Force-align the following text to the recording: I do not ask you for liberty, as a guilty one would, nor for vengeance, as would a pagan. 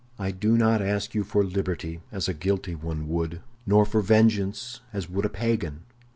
I 0.17 0.31
do 0.31 0.57
not 0.57 0.81
ask 0.81 1.13
you 1.13 1.23
for 1.23 1.43
liberty, 1.43 2.01
as 2.11 2.27
a 2.27 2.33
guilty 2.33 2.73
one 2.73 3.07
would, 3.07 3.41
nor 3.67 3.85
for 3.85 4.01
vengeance, 4.01 4.79
as 4.91 5.07
would 5.07 5.25
a 5.25 5.29
pagan. 5.29 5.81